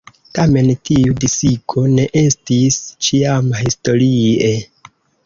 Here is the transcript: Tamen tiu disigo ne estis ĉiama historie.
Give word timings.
Tamen 0.35 0.69
tiu 0.89 1.17
disigo 1.23 1.83
ne 1.97 2.05
estis 2.21 2.79
ĉiama 3.09 3.61
historie. 3.65 4.49